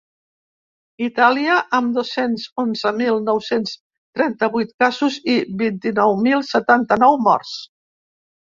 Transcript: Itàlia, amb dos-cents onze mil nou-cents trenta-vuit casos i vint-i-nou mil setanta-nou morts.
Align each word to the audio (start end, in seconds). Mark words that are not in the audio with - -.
Itàlia, 1.07 1.57
amb 1.79 1.91
dos-cents 1.97 2.45
onze 2.63 2.93
mil 3.03 3.21
nou-cents 3.27 3.75
trenta-vuit 4.21 4.73
casos 4.85 5.21
i 5.35 5.37
vint-i-nou 5.63 6.19
mil 6.25 6.45
setanta-nou 6.51 7.21
morts. 7.29 7.55